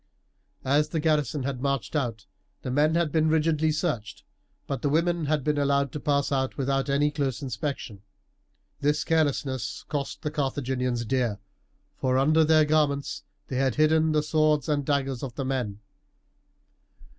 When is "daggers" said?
14.83-15.21